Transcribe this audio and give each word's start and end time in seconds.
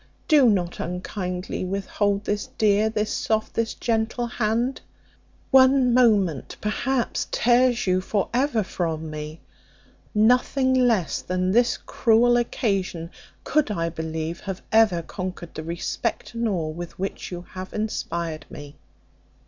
Do 0.27 0.49
not 0.49 0.79
unkindly 0.79 1.63
withhold 1.63 2.23
this 2.23 2.47
dear, 2.57 2.89
this 2.89 3.13
soft, 3.13 3.53
this 3.53 3.75
gentle 3.75 4.25
hand 4.25 4.81
one 5.51 5.93
moment, 5.93 6.57
perhaps, 6.59 7.27
tears 7.29 7.85
you 7.85 8.01
for 8.01 8.27
ever 8.33 8.63
from 8.63 9.11
me 9.11 9.41
nothing 10.15 10.73
less 10.73 11.21
than 11.21 11.51
this 11.51 11.77
cruel 11.77 12.35
occasion 12.35 13.11
could, 13.43 13.69
I 13.69 13.89
believe, 13.89 14.39
have 14.39 14.63
ever 14.71 15.03
conquered 15.03 15.53
the 15.53 15.61
respect 15.63 16.33
and 16.33 16.49
awe 16.49 16.69
with 16.69 16.97
which 16.97 17.29
you 17.31 17.43
have 17.53 17.71
inspired 17.71 18.47
me." 18.49 18.77